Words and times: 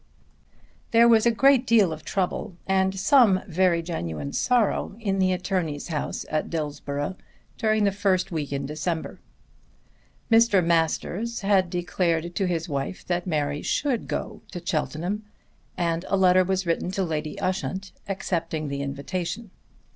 There 0.89 1.07
was 1.07 1.27
a 1.27 1.29
great 1.29 1.67
deal 1.67 1.93
of 1.93 2.03
trouble 2.03 2.55
and 2.65 2.99
some 2.99 3.43
very 3.47 3.83
genuine 3.83 4.33
sorrow 4.33 4.95
in 4.99 5.19
the 5.19 5.31
attorney's 5.31 5.89
house 5.89 6.25
at 6.31 6.49
Dillsborough 6.49 7.15
during 7.59 7.83
the 7.83 7.91
first 7.91 8.31
week 8.31 8.51
in 8.51 8.65
December. 8.65 9.19
Mr. 10.31 10.65
Masters 10.65 11.41
had 11.41 11.69
declared 11.69 12.33
to 12.33 12.47
his 12.47 12.67
wife 12.67 13.05
that 13.05 13.27
Mary 13.27 13.61
should 13.61 14.07
go 14.07 14.41
to 14.51 14.59
Cheltenham 14.65 15.21
and 15.77 16.03
a 16.07 16.17
letter 16.17 16.43
was 16.43 16.65
written 16.65 16.89
to 16.93 17.03
Lady 17.03 17.39
Ushant 17.39 17.91
accepting 18.09 18.69
the 18.69 18.81
invitation. 18.81 19.51